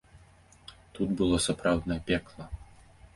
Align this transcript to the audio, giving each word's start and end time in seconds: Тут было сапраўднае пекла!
Тут 0.99 1.09
было 1.19 1.37
сапраўднае 1.47 1.99
пекла! 2.09 2.49